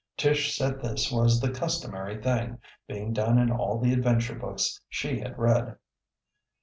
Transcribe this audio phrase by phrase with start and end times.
[0.17, 2.57] Tish said this was the customary thing,
[2.87, 5.77] being done in all the adventure books she had read.